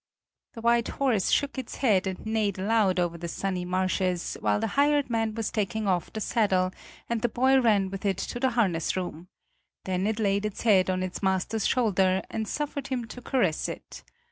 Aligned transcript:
The 0.53 0.61
white 0.61 0.87
horse 0.87 1.29
shook 1.29 1.59
its 1.59 1.75
head 1.75 2.07
and 2.07 2.25
neighed 2.25 2.57
aloud 2.57 2.99
over 2.99 3.19
the 3.19 3.27
sunny 3.27 3.65
marshes, 3.65 4.35
while 4.39 4.59
the 4.59 4.65
hired 4.73 5.11
man 5.11 5.35
was 5.35 5.51
taking 5.51 5.87
off 5.87 6.11
the 6.11 6.19
saddle 6.19 6.71
and 7.07 7.21
the 7.21 7.29
boy 7.29 7.61
ran 7.61 7.91
with 7.91 8.03
it 8.03 8.17
to 8.17 8.39
the 8.39 8.49
harness 8.57 8.97
room; 8.97 9.27
then 9.85 10.07
it 10.07 10.17
laid 10.19 10.43
its 10.43 10.63
head 10.63 10.89
on 10.89 11.03
its 11.03 11.21
master's 11.21 11.67
shoulder 11.67 12.23
and 12.31 12.47
suffered 12.47 12.87
him 12.87 13.05
to 13.09 13.21
caress 13.21 13.69
it. 13.69 14.03